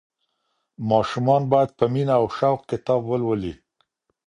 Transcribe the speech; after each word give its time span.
ماشومان 0.89 1.41
باید 1.51 1.69
په 1.79 1.85
مینه 1.93 2.13
او 2.19 2.25
شوق 2.37 2.59
کتاب 2.71 3.01
ولولي. 3.05 3.53